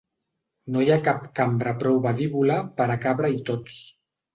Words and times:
No 0.75 0.81
hi 0.85 0.89
ha 0.93 0.97
cap 1.09 1.21
cambra 1.41 1.75
prou 1.85 2.03
badívola 2.09 2.59
per 2.81 2.93
a 2.97 3.01
cabre-hi 3.09 3.51
tots. 3.53 3.83